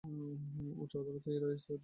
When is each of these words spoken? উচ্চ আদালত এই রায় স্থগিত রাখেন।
উচ্চ 0.03 0.93
আদালত 0.97 1.25
এই 1.27 1.37
রায় 1.37 1.57
স্থগিত 1.57 1.69
রাখেন। 1.69 1.79